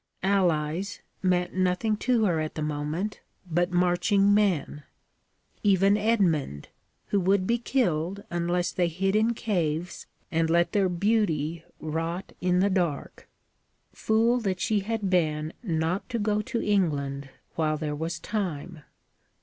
'Allies' 0.23 1.03
meant 1.21 1.53
nothing 1.53 1.95
to 1.95 2.25
her 2.25 2.39
at 2.39 2.55
the 2.55 2.63
moment 2.63 3.21
but 3.45 3.71
marching 3.71 4.33
men. 4.33 4.81
Even 5.61 5.95
Edmund 5.95 6.69
who 7.09 7.19
would 7.19 7.45
be 7.45 7.59
killed 7.59 8.23
unless 8.31 8.71
they 8.71 8.87
hid 8.87 9.15
in 9.15 9.35
caves 9.35 10.07
and 10.31 10.49
let 10.49 10.71
their 10.71 10.89
beauty 10.89 11.63
rot 11.79 12.33
in 12.41 12.61
the 12.61 12.69
dark. 12.71 13.29
Fool 13.93 14.39
that 14.39 14.59
she 14.59 14.79
had 14.79 15.07
been 15.11 15.53
not 15.61 16.09
to 16.09 16.17
go 16.17 16.41
to 16.41 16.59
England 16.63 17.29
while 17.53 17.77
there 17.77 17.95
was 17.95 18.17
time! 18.19 18.79